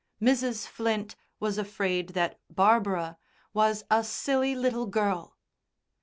Mrs. 0.19 0.65
Flint 0.65 1.15
was 1.39 1.59
afraid 1.59 2.09
that 2.15 2.39
Barbara 2.49 3.19
was 3.53 3.83
a 3.91 4.03
"silly 4.03 4.55
little 4.55 4.87
girl." 4.87 5.37